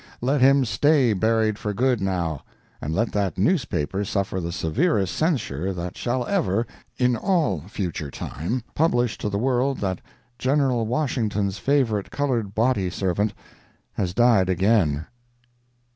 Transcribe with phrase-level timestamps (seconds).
[0.19, 2.41] Let him stay buried for good now;
[2.81, 6.65] and let that newspaper suffer the severest censure that shall ever,
[6.97, 10.01] in all the future time, publish to the world that
[10.39, 13.35] General Washington's favorite colored body servant
[13.93, 15.05] has died again.